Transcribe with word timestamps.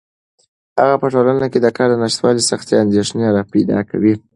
په 1.01 1.05
ټولنه 1.13 1.45
کې 1.51 1.59
د 1.61 1.67
کار 1.77 1.89
نشتوالی 2.03 2.43
سختې 2.49 2.73
اندېښنې 2.83 3.27
راپیدا 3.37 3.79
کوي. 3.89 4.13